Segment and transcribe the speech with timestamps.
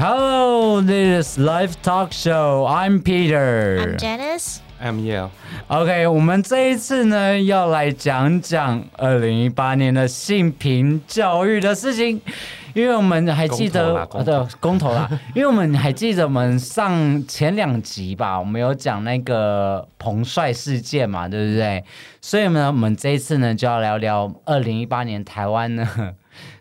[0.00, 2.64] Hello, this is Live Talk Show.
[2.68, 3.78] I'm Peter.
[3.80, 4.60] I'm Janice.
[4.80, 5.30] I'm Yale.
[5.66, 12.20] OK，我们这一次呢要来讲讲二零一八年的性平教育的事情，
[12.74, 21.82] 因为我们还记得公投啦公投呃对公投啦， 因为我们还记得我们上前两集吧，我们有讲那个彭帅事件嘛，对不对？
[22.20, 25.84] 所以呢，我们这一次呢就要聊聊二零一八年台湾呢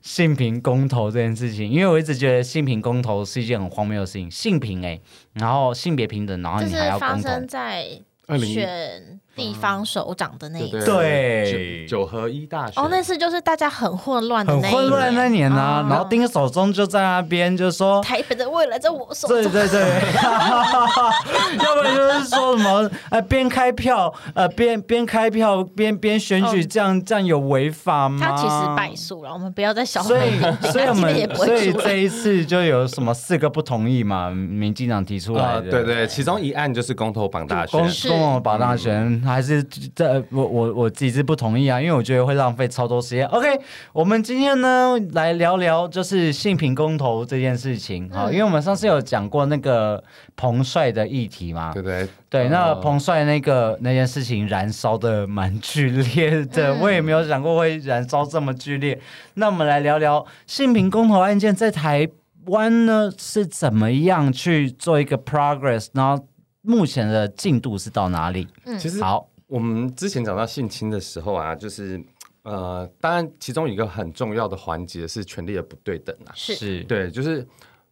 [0.07, 4.97] 性平公投这件事情，因为我一直觉得性平公投是一件很荒谬的事情，性平哎、
[5.33, 7.23] 然后性别平等，然后你还要公投。
[7.23, 7.85] 生在
[8.27, 10.85] 20选地方首长的那一对次。
[10.87, 15.87] 对九九合一大学哦，那次就是大家很混乱的那一混乱那年啊，哦。
[15.89, 18.01] 然后丁守中就在那边就说。
[18.01, 19.37] 台北的未来在我手中。
[19.37, 19.79] 对对对，
[21.63, 26.67] 要不然就是说什么呃边开票呃边边开票边边选举，哦。
[26.69, 28.19] 这样这样有违法吗？
[28.19, 30.39] 他其实败诉了，我们不要再小所以
[30.71, 37.79] 所以我他基本也们所以这一次就有什么四个不同意嘛，民进党提出来对对，其中一案就是公投榜大选。
[37.79, 43.25] 公，是公共保大选还是这我我我自己是不同意啊，因为我觉得会浪费超多时间。
[43.27, 43.47] OK，
[43.93, 50.03] 我们今天呢来聊聊就是性平公投这件事情好，嗯因为我们上次有讲过那个
[50.35, 56.79] 彭帅的议题嘛，对不对对，那呃彭帅那个那件事情燃烧的蛮剧烈的，嗯。
[56.79, 58.99] 我也没有想过会燃烧这么剧烈。
[59.33, 62.07] 那我们来聊聊性平公投案件在台
[62.45, 66.25] 湾呢是怎么样去做一个 progress，然后
[66.67, 68.45] 目前的进度是到哪里？
[68.65, 68.77] 嗯。
[68.77, 72.03] 其实好，我们之前讲到性侵的时候啊，就是
[72.43, 76.83] 呃，当然其中一个很重要的环节是权力的不对等啊，是。
[76.83, 77.47] 对，就是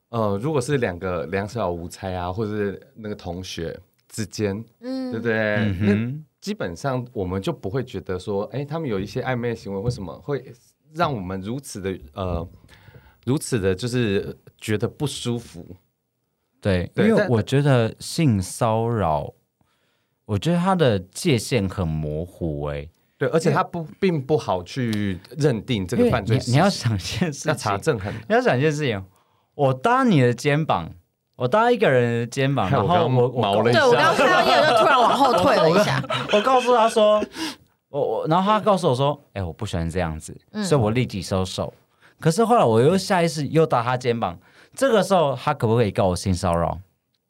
[0.10, 5.12] 呃，如果是两个两小无猜啊，或者是那个同学之间，嗯。
[5.12, 5.56] 对不对？
[5.56, 10.54] 嗯那，基本上我们就不会觉得说，哎，他们有一些暧昧行为，为什么会
[10.94, 12.46] 让我们如此的呃，
[13.26, 15.66] 如此的，就是觉得不舒服？
[16.66, 19.32] 对，因为我觉得性骚扰，
[20.26, 22.90] 我觉得它的界限很模糊、欸，
[23.20, 28.12] 对，而且他不并不好去认定这个犯罪，你你要想一件事情，要查证很。
[28.28, 29.06] 你要想一件事情，
[29.54, 30.90] 我搭你的肩膀，
[31.36, 36.04] 我搭一个人的肩膀， 然后我对毛了一下我刚刚看到就突然往后退了一下。
[36.34, 37.24] 我告诉他说，
[37.90, 41.72] 我我，然后他告诉我说，哎、我不喜欢这样子，嗯所以我立即收手。
[42.20, 44.40] 可是后来我又下意识又搭他肩膀，
[44.76, 46.80] 这个时候他可不可以告我性骚扰？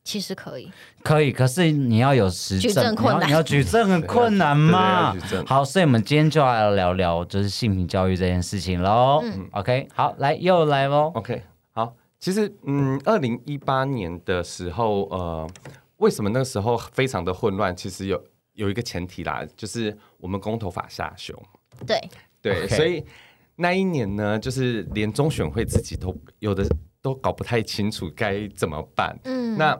[0.03, 0.72] 其实可以，
[1.03, 5.16] 可以，可是你要有实举证，证困难你要你要举证很困难嘛。
[5.47, 9.22] 好，所以我们今天就要来聊聊就是性平教育这件事情喽。
[9.23, 11.11] 嗯 OK，好，来又来喽。
[11.16, 11.41] OK，
[11.72, 15.50] 好，其实嗯，二零一八年的时候，呃，
[15.97, 17.75] 为什么那个时候非常的混乱？
[17.75, 18.23] 其实有
[18.53, 21.34] 有一个前提啦，就是我们公投法下修，
[21.88, 22.00] 对，
[22.44, 23.03] 对所以
[23.55, 26.63] 那一年呢，就是连中选会自己都有的
[27.05, 29.16] 都搞不太清楚该怎么办。
[29.25, 29.79] 嗯，那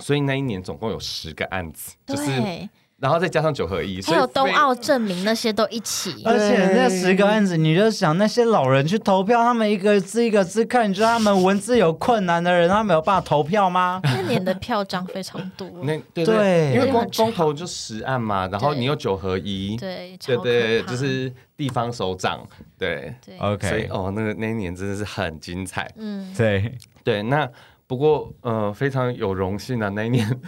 [0.00, 2.68] 所以那一年总共有十个案子，就是对，
[3.00, 6.22] 然后再加上九合一，所以还有冬非奥证明那些都一起。
[6.22, 14.00] 而且那十个案子，你就想那些老人去投票，他们一个字一个字看，你知道他们文字有困难的人，他们有办法投票吗？
[14.04, 22.46] 那年的票章非常多，那对对因为公很吵公投就十案嘛，然后你有九合一，对，超对对，就是地方首长，
[22.78, 25.90] 对，对，所以 OK，哦，那个那一年真的是很精彩。
[25.96, 27.48] 嗯，对，对，那
[27.86, 30.38] 不过呃，非常有荣幸啊，那一年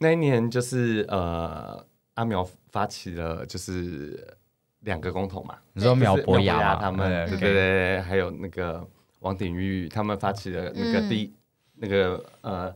[0.00, 1.84] 那一年就是呃，
[2.14, 4.36] 阿苗发起了就是
[4.80, 8.84] 两个公投嘛，你说苗就是博雅他们，对对对对，还有那个
[9.20, 11.32] 王鼎玉他们发起了那个嗯第、
[11.76, 12.74] 那个呃。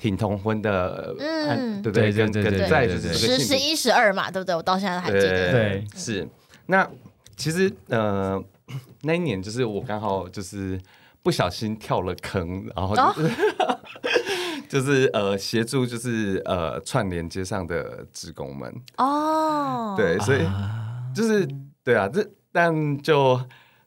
[0.00, 4.54] 挺同婚的，嗯案对对，跟对对对对跟再就是十十一十二嘛，对不对？
[4.54, 5.50] 我到现在还记得。
[5.50, 6.24] 对是。
[6.66, 6.88] 那
[7.34, 8.40] 其实呃，
[9.02, 10.80] 那一年就是我刚好就是
[11.20, 13.12] 不小心跳了坑，然后哦
[14.68, 20.40] 就是、呃协助就是呃串联街上的职工们，哦，对，所以
[21.14, 21.48] 就是
[21.82, 23.36] 对啊，这但就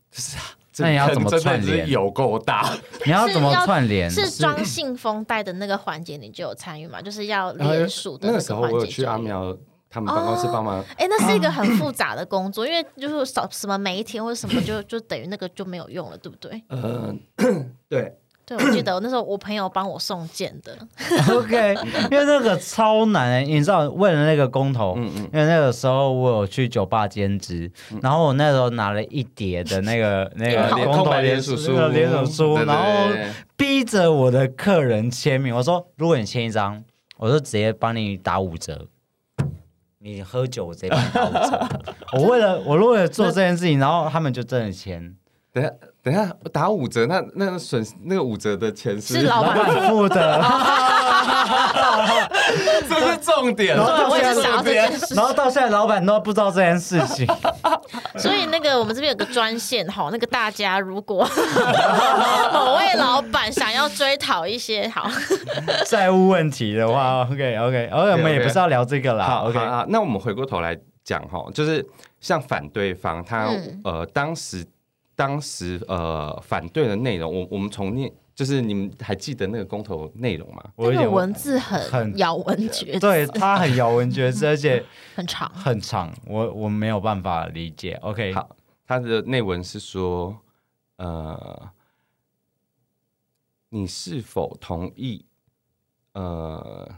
[0.10, 0.38] 就是
[0.74, 2.74] 这那你要怎么串联有够大，
[3.06, 4.10] 你要怎么串联？
[4.10, 7.02] 是装信封袋的那个环节，你就有参与嘛？
[7.02, 8.76] 就是要联署的那个时候环节。
[8.76, 9.18] 我有去阿。
[9.18, 9.56] 苗
[9.94, 10.82] 他们办公室帮忙。
[10.98, 16.64] 哎，那是一个很 复杂的工作，因为就是少什么每一天或者什么就就等于那个就没有用了，对不对？
[16.70, 17.14] 呃，
[17.90, 18.18] 对，
[18.58, 20.78] 对，我记得我那时候我朋友帮我送件的，
[21.34, 21.74] OK，
[22.12, 27.72] 因为那个超难、欸，你知道，为了那个工头，嗯嗯，因为那个时候我有去酒吧兼职，
[28.02, 33.10] 然后我那时候拿了一叠的那个 那个联公投空白联联署书，联署书，对对然后
[33.56, 35.56] 逼着我的客人签名。
[35.56, 36.84] 我说，如果你签一张，
[37.18, 38.88] 我就直接帮你打五折。
[40.00, 41.70] 你喝酒，我直接帮你打五折。
[42.20, 45.16] 我为了我为了做这件事情，然后他们就真的签。
[45.54, 45.70] 等下
[46.02, 50.42] 等下打五折，那那个损那个五折的钱是老老板板付的，
[52.88, 53.76] 这是重点。
[53.76, 57.28] 然后到我也现在是想到这件事然后到现在老板都不知道这件事情，
[58.18, 61.28] 所以那个我们这边有个专线哈，那个大家如果
[62.54, 65.10] 某位老板想要追讨一些好，
[65.86, 71.86] 债务问题的话，OK OK OK，我们也不是要聊这个啦好，OK，好好，那我们回过头来讲哈，就是
[72.22, 73.82] 像反对方他、嗯。
[73.84, 74.66] 呃当时
[75.22, 80.64] 当时呃反对的内容，我我们从念就是你们还记得那个公投内容吗？
[80.76, 84.84] 我有点那个文字很很咬文嚼字，对他很咬文嚼字， 而且
[85.14, 85.48] 很长。
[85.54, 87.94] 很长，我我没有办法理解。
[88.02, 88.50] OK，好，
[88.88, 90.36] 它的内文是说，
[90.96, 91.70] 呃，
[93.70, 95.24] 你是否同意？
[96.14, 96.96] 呃，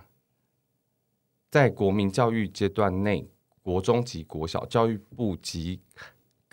[1.51, 3.27] 在国民教育阶段内，
[3.61, 5.81] 国中及国小教育部及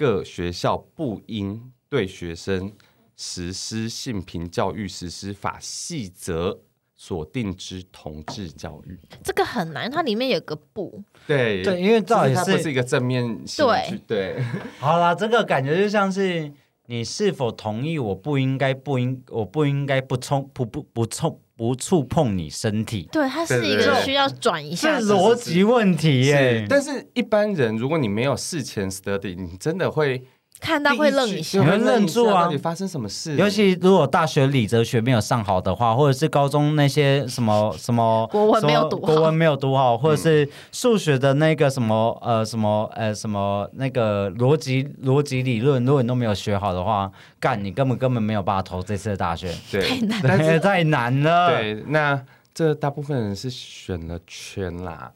[0.00, 2.73] 各学校不应对学生
[3.19, 6.58] 实施性平教育实施法细则
[6.97, 8.99] 所定之同志教育。
[9.23, 14.44] 这个很难，它里面有个不，对对因为到底是是它不是一个正面性对对。
[14.81, 16.50] 好啦，这个感觉就像是
[16.90, 18.00] 你是否同意？
[18.00, 25.12] 我不应该不应，我不应该不冲不不不冲不触碰你身体，对，它是一个需要转一这下子。
[25.12, 26.66] 逻辑问题耶是，。
[26.69, 30.20] 但是一般人，如果你没有事前 study，你真的会
[30.60, 31.58] 看到会愣一下。
[31.58, 32.44] 句，你会愣住啊。
[32.44, 33.34] 到底发生什么事？
[33.36, 39.06] 尤其如果大学理哲学没有上好的话，或者是高中那些什么什么国文没有读好。
[39.06, 47.10] 什么国文没有读好，或者是数学的那个什么呃什么呃什么那个逻辑逻辑理论，如果你都没有学好的话，
[47.40, 51.56] 干你根本根本没有办法投这次的大学，对，太难对， 太难了。
[51.56, 52.22] 对，那
[52.52, 55.10] 这大部分人是选了圈啦，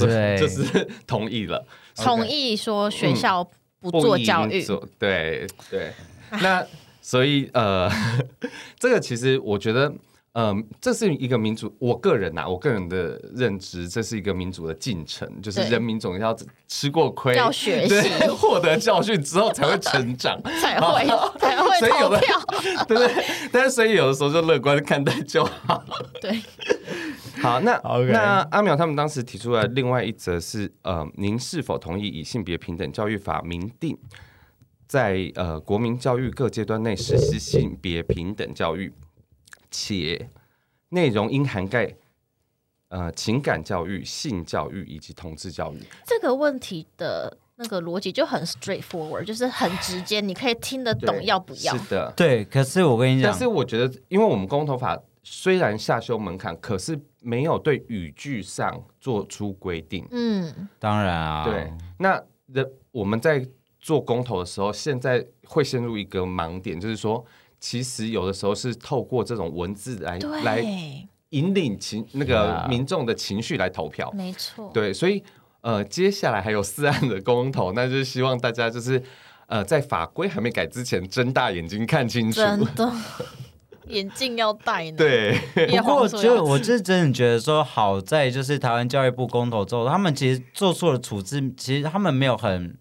[0.00, 1.64] 对， 就是同意了，
[1.96, 3.50] 同意说学校不
[3.90, 4.64] 不做教育，
[4.98, 5.92] 对对。
[6.42, 6.64] 那
[7.00, 7.90] 所以呃，
[8.78, 9.92] 这个其实我觉得。
[10.36, 16.36] 嗯，这是一个民主，我个人呐、啊我个人的认知，这是一个民主的进程，就是人民总要
[16.66, 20.36] 吃过亏，要学习对，获得教训之后才会成长。
[20.60, 21.06] 才会
[21.38, 22.84] 才 会所以有的投票。
[22.88, 23.24] 对不对？
[23.52, 25.84] 但是所以有的时候就乐观看待就好。
[26.20, 26.42] 对，
[27.42, 33.98] 好，那 OK 那阿淼他们当时提出来另外一则是，呃，您是否同意以性别平等教育法明定，
[34.86, 38.92] 在呃国民教育各阶段内实施性别平等教育，
[39.70, 40.28] 且
[40.90, 41.94] 内容应涵盖
[42.88, 45.80] 呃情感教育、性教育以及同志教育。
[46.06, 51.90] 这个问题的那个逻辑就很 straightforward，就是很直接，你可以听得懂要不要是。
[51.90, 60.06] 的，对，可是我跟你讲但是，我觉得，因为我们公投法虽然下修门槛，可是没有对语句上做出规定。
[60.10, 62.22] 嗯，当然啊，对，那
[62.52, 63.44] 人我们在
[63.80, 67.24] 做公投的时候，现在会陷入一个盲点，就是说，
[67.58, 70.60] 其实有的时候是透过这种文字来来，
[71.30, 74.12] 引领情那个民众的情绪来投票。
[74.12, 74.70] 没错。
[74.72, 75.24] 对，所以
[75.62, 79.02] 呃，接下来还有四案的公投，那就是希望大家就是
[79.46, 82.40] 呃，在法规还没改之前，睁大眼睛看清楚。
[82.40, 82.92] 真的，
[83.88, 85.38] 眼镜要戴呢。，对，
[85.68, 92.76] 叶不过，黄素要就我是真的觉得说，好在就是台湾教育部公投之后，他们其实做出了处置，其实他们没有很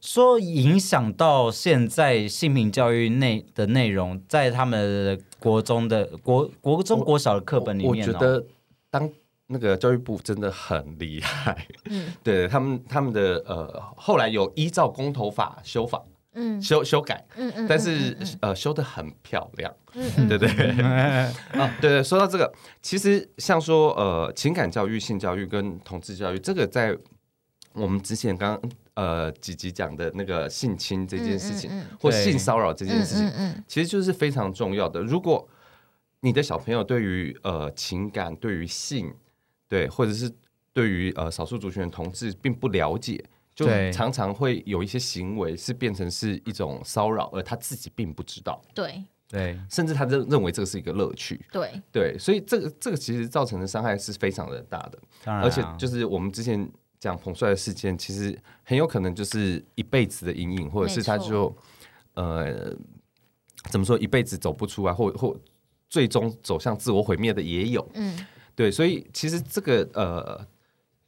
[0.00, 8.44] 说影响到现在性平教育内的内容，在他们国中的国国中国小的课本里面、哦我觉得
[8.90, 9.08] 当
[9.46, 16.02] 那个教育部真的很厉害，嗯对他们他们的呃后来有依照公投法修法
[16.34, 16.60] 嗯。
[16.62, 20.48] 修修改，嗯嗯，但是呃修的很漂亮，嗯嗯对对
[20.82, 26.96] 啊，对对，说到这个，其实像说呃情感教育、性教育跟同志教育，这个在
[27.72, 33.64] 我们之前刚刚呃几集讲的那个性侵这件事情，嗯或性骚扰这件事情，嗯嗯。
[33.66, 35.00] 其实就是非常重要的。
[35.00, 35.48] 如果
[36.20, 39.12] 你的小朋友对于呃情感、对于性，
[39.68, 40.30] 对，或者是
[40.72, 43.24] 对于呃少数族群的同志并不了解，
[43.54, 49.04] 就常常会有一些行为是变成是一种骚扰，而他自己并不知道，对。
[49.28, 49.58] 对。
[49.70, 51.44] 甚至他认认为这个是一个乐趣。
[51.50, 61.54] 对，对，所以这个这个其实造成的伤害是非常的大的，当然啊、而且就是我们之前讲彭帅的事件，其实很有可能就是一辈子的阴影，或者是他就
[62.14, 62.74] 呃
[63.70, 65.34] 怎么说一辈子走不出来，或或
[65.88, 67.86] 最终走向自我毁灭的也有。
[67.94, 68.26] 嗯。
[68.54, 70.46] 对，所以其实这个呃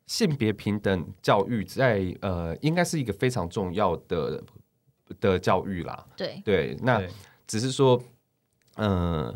[0.07, 4.43] 性别平等教育在呃应该是一个非常重要的
[5.21, 6.07] 的教育啦。
[6.17, 7.03] 对，对，那
[7.47, 8.03] 只是说，
[8.77, 9.35] 嗯、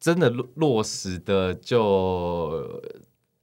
[0.00, 2.82] 真的落落实的就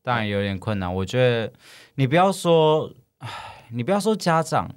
[0.02, 0.94] 当然有点困难。
[0.94, 1.54] 我觉得
[1.96, 4.70] 你不要说，唉，你不要说家长，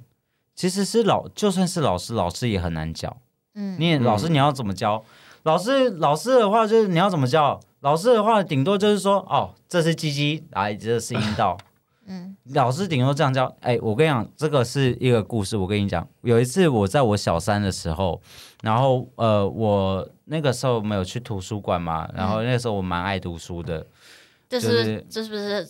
[0.55, 3.17] 其实是老，就算是老师，老师也很难教。
[3.55, 5.03] 嗯你也老师你要怎么教？
[5.43, 7.59] 老师老师的话就是你要怎么教？
[7.85, 11.55] 老师的话顶多就是说，哦，这是鸡鸡，来，这是阴道。
[12.07, 13.55] 嗯老师顶多这样教。
[13.61, 15.55] 哎，我跟你讲，这个是一个故事。
[15.55, 18.19] 我跟你讲，有一次我在我小三的时候，
[18.63, 23.85] 然后呃，我那个时候没有去图书馆嘛，然后那个时候我蛮爱读书的。
[24.49, 25.69] 这就是是这是不是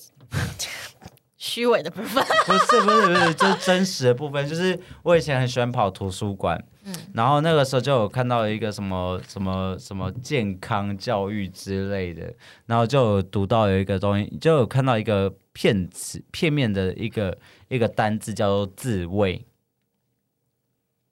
[1.35, 2.23] 虚伪的部分？
[2.45, 4.47] 不是不是不是，就是真实的部分。
[4.47, 6.93] 就是我以前很喜欢跑图书馆，嗯。
[7.13, 12.33] 然后那个时候就有看到一个什么什么什么健康教育之类的，
[12.65, 17.37] 然后就有读到有一个东西，就有看到一个片词片面的一个
[17.67, 19.45] 一个单字叫做自慰。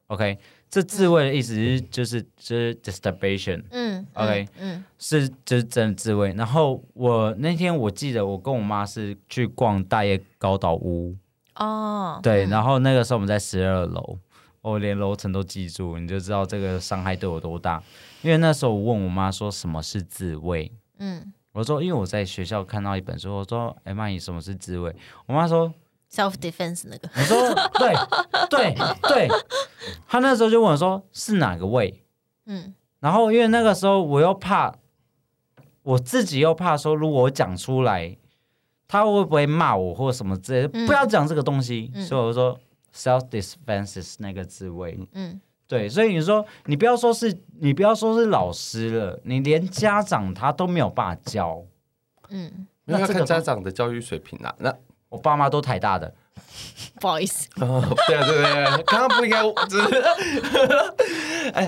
[0.08, 0.38] OK，
[0.70, 4.84] 这自慰的意思是就是就是 disturbation，嗯 OK 嗯。
[5.00, 6.34] 是就是真的自慰。
[6.34, 11.16] 然后我那天我记得我跟我妈是去逛大叶高岛屋，
[11.56, 12.50] 哦，对，嗯。
[12.50, 14.20] 然后那个时候我们在十二楼，
[14.64, 17.84] 我连楼层都记住，你就知道这个伤害对我多大。
[18.22, 24.96] 因为那时候我问我妈说什么是自慰，嗯我说因为我在学校看到一本书，我说哎妈，你什么是自慰？
[25.28, 25.72] 我妈说
[26.10, 27.38] ，，self defense 那个，我说
[27.78, 27.94] 对
[28.50, 28.74] 对
[29.10, 29.28] 对，
[30.08, 32.04] 她那时候就问我说是哪个位？
[32.46, 34.74] 嗯然后因为那个时候我又怕，
[35.82, 38.18] 我自己又怕说如果我讲出来，
[38.88, 40.70] 他会不会骂我或什么之类的？
[40.74, 42.58] 嗯不要讲这个东西，嗯所以我就说
[42.94, 45.00] self defense 那个滋味。
[45.14, 51.64] 嗯对，所以你说你不要说是你不要说是老师了，你连家长他都没有办法教。
[52.30, 54.54] 嗯，那要这个看家长的教育水平啊。
[54.60, 54.76] 那
[55.10, 56.14] 我爸妈都台大的，
[57.02, 59.90] 不好意思，哦，对啊对对对，刚刚不应该，只是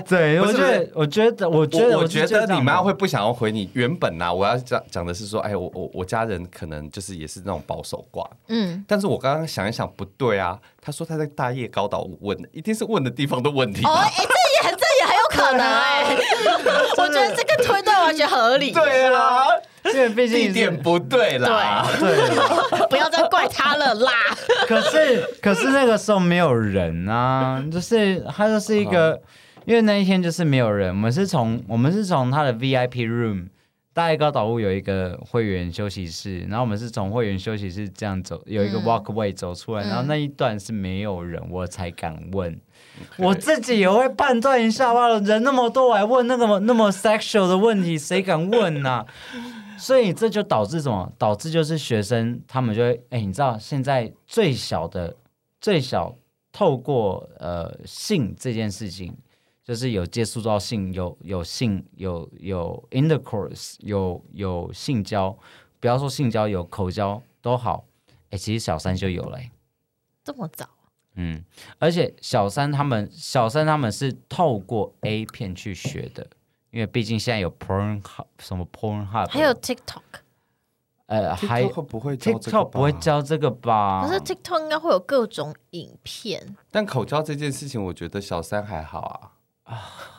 [0.08, 3.68] 对，我觉得，我觉得，我觉得，我觉得你妈会不想要回你。
[3.74, 10.58] 原本呐、我要讲讲的是说，哎，我我我家人可能就是也是那种保守挂，嗯，但是我刚刚想一想，不对啊。
[10.80, 16.16] 他说他在大叶高岛问的，一定是问的地方的问题哦，这也这也很有可能哎，
[16.96, 19.46] 我觉得这个推断完全合理，对啊，
[19.94, 21.86] 因为毕竟地是点不对啦。
[21.98, 22.16] 对，
[22.90, 24.10] 不要再怪他了啦，
[24.66, 29.20] 可是可是那个时候没有人啊，就是他就是一个，
[29.64, 33.48] 因为那一天就是没有人，我们是从我们是从他的 VIP room。
[33.94, 42.60] 大爱高岛屋有一个会员休息室，然后我们是从会员休息室这样走，有一个嗯 walkway 走出来，嗯然后那一段是没有人，我才敢问。
[43.16, 49.02] 我自己也会判断一下吧，人那么多，我还问那个那么 sexual 的问题，谁敢问呐、
[49.78, 51.12] 所以这就导致什么？
[51.18, 55.16] 导致就是学生他们就会，哎，你知道现在最小的
[55.60, 56.16] 最小
[56.52, 59.16] 透过呃性这件事情，
[59.62, 65.36] 就是有接触到性，有有性，有有 intercourse，有有性交，
[65.78, 67.84] 不要说性交，有口交都好。
[68.30, 69.50] 哎，其实小三就有了、诶
[70.24, 70.68] 这么早，
[71.14, 71.44] 嗯，
[71.78, 76.26] 而且小三他们小三他们是透过 A 片去学的，
[76.70, 80.00] 因为毕竟现在有 Porn Hub 什么 Porn Hub，还有 TikTok，
[81.06, 84.06] 呃还 TikTok 不会教这个 TikTok 不会吧，教这个吧？
[84.06, 89.00] 可是 TikTok 应该会有各种影片，但口交这件事情，我觉得小三还好
[89.64, 89.76] 啊。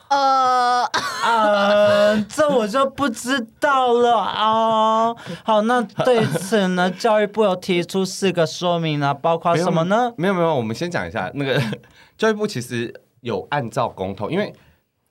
[0.10, 5.14] 呃，啊， 这我就不知道了啊。
[5.44, 10.14] 好，那对此呢，教育部有提出四个说明啊，包括什么呢？
[10.18, 11.62] 没有没有，我们先讲一下那个
[12.18, 14.54] 教育部其实有按照公投，因为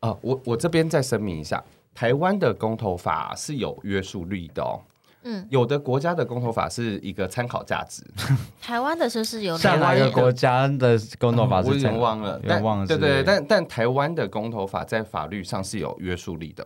[0.07, 1.63] 呃，我我这边再声明一下，
[1.95, 4.81] 台湾的公投法是有约束力的哦。
[5.29, 8.05] 嗯，有的国家的公投法是一个参考价值，
[8.63, 13.11] 台湾的是不是有另外一个国家的公投法是我忘了，但忘了是不是。
[13.11, 16.65] 对对，但但台湾的公投法在法律上是有约束力的，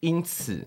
[0.00, 0.66] 因此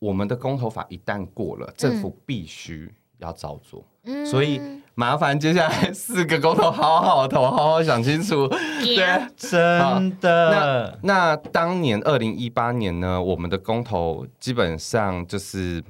[0.00, 3.84] 我们的公投法一旦过了，政府必须要照做。
[4.04, 4.26] 嗯。
[4.26, 4.60] 所以
[4.94, 8.48] 麻烦接下来四个工头好好投，好好想清楚。
[8.48, 8.96] 对，
[9.36, 15.82] 真的，那那当年二零一八年呢，我们的公投基本上就是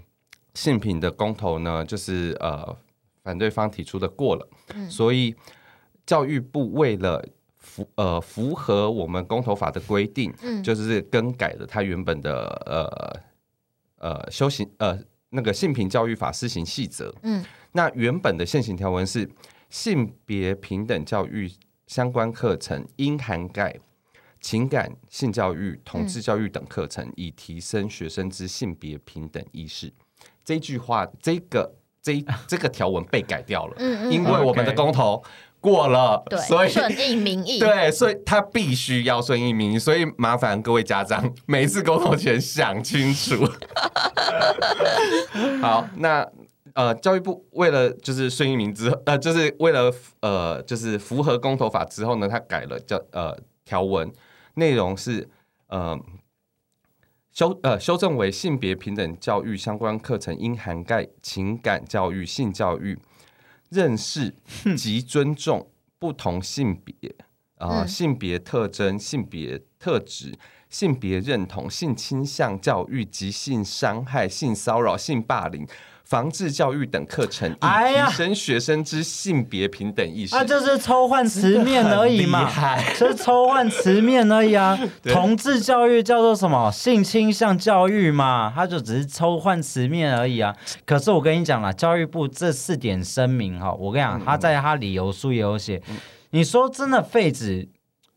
[0.54, 2.76] 性品的公投呢，就是呃
[3.22, 4.48] 反对方提出的过了，
[4.88, 5.34] 所以
[6.06, 7.24] 教育部为了
[7.58, 10.62] 符呃符合我们公投法的规定，嗯。
[10.62, 14.98] 就是更改了他原本的呃呃修行呃
[15.30, 17.44] 那个性平教育法施行细则，嗯。
[17.72, 19.28] 那原本的现行条文是
[19.68, 21.50] 性别平等教育
[21.86, 23.74] 相关课程应涵盖
[24.40, 29.92] 情感、性教育、同志教育等课程，以提升学生之性别平等意识。
[30.44, 34.12] 这句话，这个这这个条文被改掉了，嗯嗯。
[34.12, 35.22] 因为我们的公投
[35.60, 43.46] 过了，对，所以顺应民意，对，所以他必须要顺应民意，所以麻烦各位家长 每一次沟通前想清楚。
[45.60, 46.26] 好，那
[46.74, 54.10] 呃，教育部为了就是顺应民之呃，就是为了呃，就是符合公投法之后呢，他改了教呃条文，
[54.54, 55.28] 内容是
[55.66, 55.98] 呃
[57.32, 62.98] 修呃修正为性别平等教育相关课程应涵盖情感教育、性教育、
[63.70, 64.34] 认识
[64.76, 66.94] 及尊重不同性别
[67.56, 70.38] 啊、性别特征、性别特质。
[70.70, 75.66] 性别认同、性倾向教育及性伤害、性骚扰、性霸凌、
[76.10, 80.34] 防治教育等课程，提升学生之性别平等意识。
[80.34, 82.50] 啊，就是抽换词面而已嘛
[82.94, 84.76] 是抽换词面而已啊。
[85.06, 86.68] 同志教育叫做什么？
[86.72, 90.52] 性倾向教育嘛，它就只是抽换词面而已啊。
[90.84, 95.80] 可是我跟你讲了，教育部这四点声明哈，我跟你讲，他在他理由书也有写。
[96.30, 97.68] 你说真的废止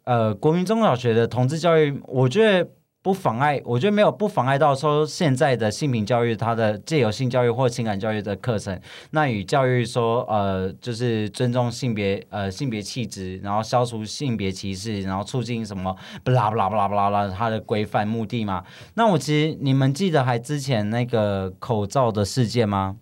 [0.05, 2.67] 呃国民中小学的同志教育，我觉得。
[3.03, 8.79] 不妨碍，我觉得没有不妨碍到说现在的性平教育，它的借由性教育或情感教育的课程，
[9.11, 15.93] 那与教育说，呃，就是尊重性别，呃，性别气质，然后消除性别歧视，然后促进什么，
[16.23, 18.63] 不啦不啦不啦不啦啦，它的规范目的嘛。
[18.93, 22.95] 那我其实你们记得还之前那个口罩的事件吗？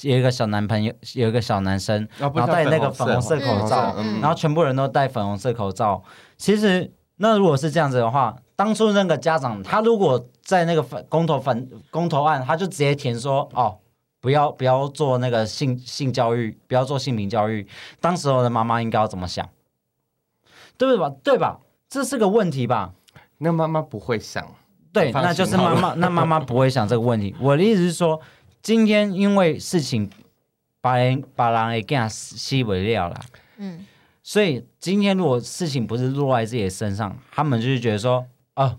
[0.00, 6.02] 有一个小男朋友，有一个小男生，啊然后戴那个粉粉红色口罩，嗯然后全部人都戴粉红色口罩。
[6.38, 13.78] 其实，那如果是这样子的话，当初那个家长他如果在那个反公投反公投案，他就直接填说哦。
[14.20, 17.66] 不要不要做那个性性教育，不要做性平教育。
[18.02, 19.48] 当时候的妈妈应该要怎么想？
[20.76, 21.10] 对吧？
[21.24, 21.58] 对吧？
[21.88, 22.92] 这是个问题吧？
[23.38, 24.46] 那妈妈不会想，
[24.92, 27.34] 对，那就是妈妈， 那妈妈不会想这个问题。
[27.40, 28.20] 我的意思是说，
[28.60, 30.10] 今天因为事情
[30.82, 33.18] 把人把人给给他吸为料了，
[33.56, 33.86] 嗯，
[34.22, 38.26] 所以今天如果事情不是落在自己的身上，他们就是觉得说，
[38.62, 38.78] 哦，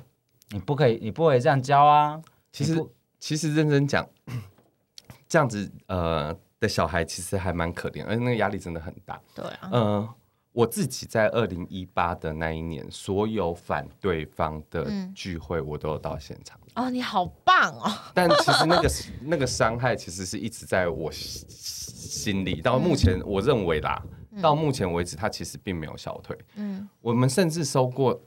[0.52, 2.22] 你不可以，你不可以这样教啊。
[2.52, 2.86] 其实
[3.20, 4.08] 其实认真讲，
[5.28, 9.20] 这样子呃的小孩其实还蛮可怜，而且那个压力真的很大。
[9.34, 10.10] 对啊，呃，
[10.52, 18.90] 我自己在二零一八的那一年，所有反对方的嗯聚会我都有到现场，哦，你好棒哦，但其实那个
[19.24, 22.62] 那个伤害其实是一直在我心心里。
[22.62, 24.00] 到目前，我认为啦，
[24.42, 26.38] 到目前为止，他其实并没有消退。
[26.56, 28.22] 嗯我们甚至收过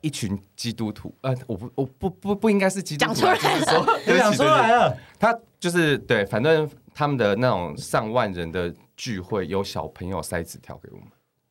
[0.00, 11.06] 一群基督徒，呃，我不，我不不不应该是基督徒啊，讲出来了， 对讲出来了，他就是对，反正他们的那种上万人的聚会，有小朋友塞纸条给我们，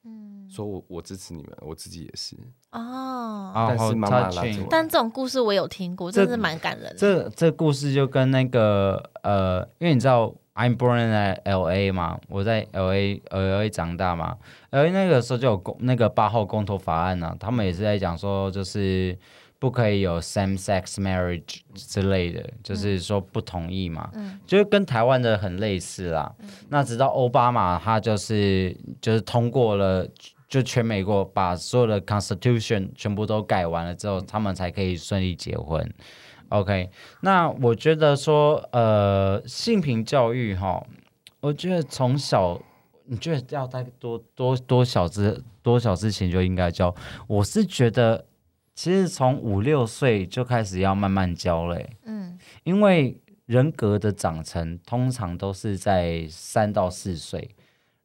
[0.05, 2.35] 嗯，说我我支持你们，我自己也是。
[2.71, 4.67] 哦，但是妈妈拉 touching 着我。
[4.69, 6.95] 但这种故事我有听过，真的是蛮感人的。
[6.95, 11.11] 这这故事就跟那个呃，因为你知道 I'm born in
[11.43, 14.35] L A 嘛，我在 L A L A 长大嘛
[14.71, 19.15] ，L A 那个时候就有公那个八号公投法案呢、他们也是在讲说，就是
[19.59, 26.33] 不可以有 same sex marriage 之类的，就是说不同意嘛，嗯就是跟台湾的很类似啦。
[26.69, 30.07] 那直到奥巴马他就是就是通过了。
[30.49, 35.93] 就全美国把所有的 Constitution 全部都改完了之后，他们才可以顺利结婚。
[36.49, 36.89] OK，
[37.21, 40.85] 那我觉得说，呃，性平教育哈，
[41.41, 42.59] 我觉得从小，
[43.05, 46.93] 你觉得要在多多多小之多小之前就应该教？
[47.27, 48.25] 我是觉得，
[48.73, 57.49] 其实从五六岁就开始要慢慢教嘞、嗯因为人格的长成通常都是在三到四岁，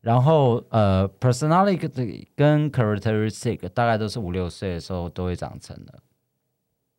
[0.00, 5.98] 然后呃，personality 跟 characteristic 大概都是五六岁的时候都会长成的。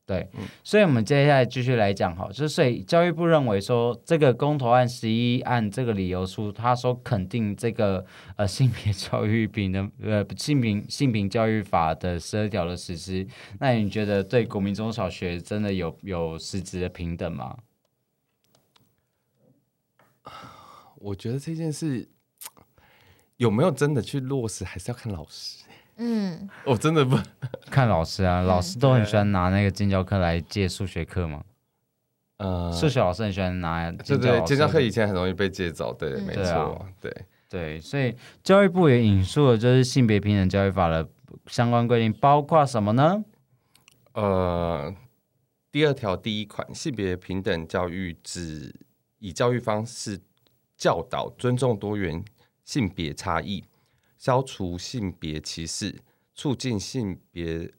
[0.06, 0.30] 对，
[0.66, 13.26] 所以我们接下来继续来讲哈，就是所以教育部认为说，这个公投案十一案这个理由书，他说肯定这个呃 性别教育平等呃性平性平教育法的十二条的实施，
[13.60, 17.58] 那你觉得对国民中小学真的有有实质的平等吗？
[20.98, 22.10] 我觉得这件事
[23.38, 25.62] 有没有真的去落实，还是要看老师。
[25.97, 27.17] 嗯，我真的不，
[27.69, 31.43] 看老师啊，老师都很喜欢拿那个建教课来借数学课嘛。
[32.38, 37.25] 呃，数学老师很喜欢拿对对，建教课以前很容易被借走，对，嗯没对啊错，对。
[37.49, 41.08] 对，所以教育部也引述了就是性别平等教育法的
[41.45, 43.23] 相关规定，包括什么呢？
[44.13, 44.91] 呃，
[45.71, 48.73] 第二条第一款，性别平等教育指
[49.19, 50.19] 以教育方式
[50.75, 52.25] 教导尊重多元
[52.63, 53.63] 性别差异，
[54.23, 55.99] 消除性别歧视，
[56.33, 57.69] 促进性别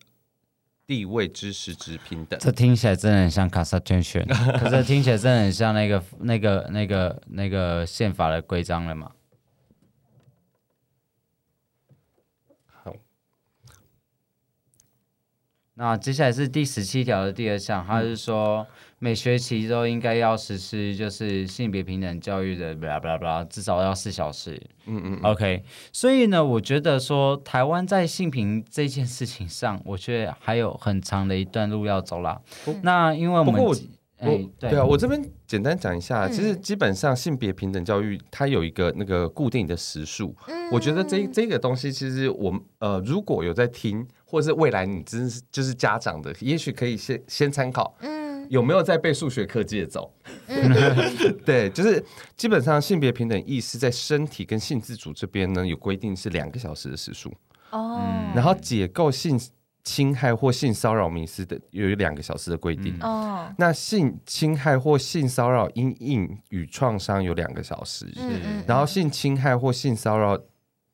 [0.86, 2.38] 地位知识之平等。
[2.38, 4.26] 这听起来真的很像 Constitution，
[4.60, 9.12] 可是听起来真的很像那个那个那个那个宪法的规章了嘛？
[12.66, 12.94] 好，
[15.72, 18.66] 那接下来是第十七条的第二项，它是说
[18.98, 24.60] 每学期都应该要实施就是性别平等教育的，巴拉巴拉巴拉，至少要四小时。
[24.86, 32.40] 嗯嗯，OK，所以呢，我觉得说台湾在性平这件事情上，我觉得还有很长的一段路要走啦。
[32.82, 33.54] 那因为我们
[34.16, 47.94] 对对啊，我这边简单讲一下，嗯其实基本上性别平等教育它有一个那个固定的时数，嗯我觉得这这个东西其实我们呃如果有在听，或者是未来你真是就是家长的，也许可以先先参考。
[48.00, 48.23] 嗯
[48.54, 50.14] 有没有在被数学课借走？
[50.46, 50.72] 嗯。
[51.44, 52.02] 对，就是
[52.36, 57.34] 基本上性别平等意识在身体跟性自主这边呢有规定是两个小时的时数，
[57.70, 58.00] 哦，
[58.32, 59.40] 然后解构性
[59.82, 62.96] 侵害或性骚扰迷失的有两个小时的规定。
[63.00, 68.06] 哦，那性侵害或性骚扰阴影与创伤有两个小时，
[68.68, 70.38] 然后性侵害或性骚扰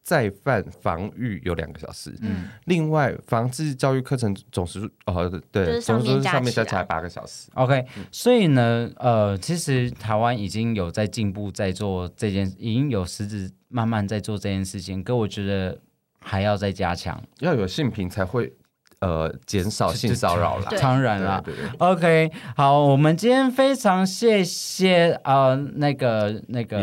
[0.03, 2.15] 再犯防御有两个小时。
[2.21, 7.51] 嗯另外，防治教育课程总时数哦，就对，是上总时数加上面加起来八个小时。
[7.55, 15.79] OK，所以呢，呃，其实台湾已经有在进步，在做这件，已经有实质慢慢在做这件事情，可我觉得
[16.21, 17.23] 还要再加强。
[17.39, 18.53] 要有性平才会
[19.01, 20.67] 呃减少性骚扰啦。
[20.81, 26.81] 当然啦对对对 OK，好，我们今天非常谢谢呃那个那个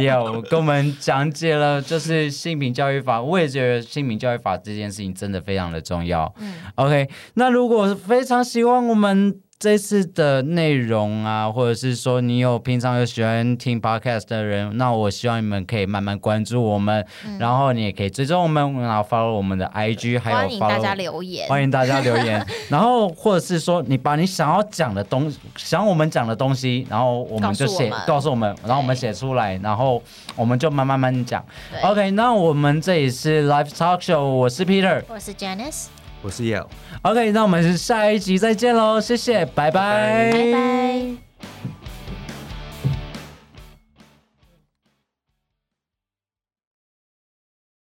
[0.00, 6.32] 有 跟我们讲解了就是性平教育法，我也觉得性平教育法这件事情真的非常的重要。
[6.38, 17.04] 嗯 OK，那如果非常希望我们这次的内容啊，或者是说你有平常有喜欢听 podcast 的人，那我希望你们可以慢慢关注我们，
[17.38, 28.56] 然后你也可以追踪我们，然后 follow 我们的 IG，还有欢迎大家留言，欢迎大家留言， 然后或者是说你把你想要讲的东，想我们讲的东西，然后我们就写告诉我们。
[28.56, 30.02] 告诉我们，然后我们写出来，然后
[30.36, 31.44] 我们就慢慢慢讲。
[31.82, 35.02] OK，那我们这里是 Live Talk Show，我是 Peter。
[35.06, 35.88] 我是 Janice，
[36.22, 36.66] 我是 Yale。
[37.02, 41.79] OK，那我们下一集再见喽，谢谢，拜拜拜拜。